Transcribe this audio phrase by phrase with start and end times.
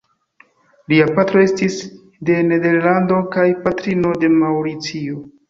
[0.93, 1.77] Lia patro estis
[2.31, 5.23] de Nederlando kaj patrino de Maŭricio.